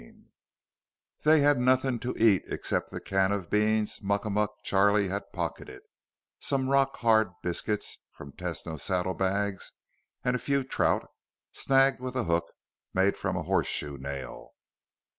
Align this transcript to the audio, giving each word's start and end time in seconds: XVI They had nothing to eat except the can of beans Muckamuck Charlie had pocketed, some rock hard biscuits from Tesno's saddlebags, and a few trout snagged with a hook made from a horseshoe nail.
XVI 0.01 0.23
They 1.25 1.39
had 1.41 1.59
nothing 1.59 1.99
to 1.99 2.15
eat 2.17 2.41
except 2.47 2.89
the 2.89 2.99
can 2.99 3.31
of 3.31 3.51
beans 3.51 3.99
Muckamuck 3.99 4.49
Charlie 4.63 5.09
had 5.09 5.31
pocketed, 5.31 5.83
some 6.39 6.69
rock 6.69 6.97
hard 6.97 7.29
biscuits 7.43 7.99
from 8.11 8.31
Tesno's 8.31 8.81
saddlebags, 8.81 9.73
and 10.23 10.35
a 10.35 10.39
few 10.39 10.63
trout 10.63 11.07
snagged 11.51 11.99
with 11.99 12.15
a 12.15 12.23
hook 12.23 12.51
made 12.95 13.15
from 13.15 13.35
a 13.37 13.43
horseshoe 13.43 13.99
nail. 13.99 14.55